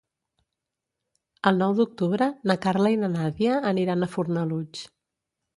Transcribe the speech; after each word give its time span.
El 1.51 1.59
nou 1.65 1.75
d'octubre 1.81 2.29
na 2.53 2.57
Carla 2.65 2.95
i 2.97 2.99
na 3.05 3.13
Nàdia 3.19 3.61
aniran 3.73 4.07
a 4.07 4.11
Fornalutx. 4.15 4.87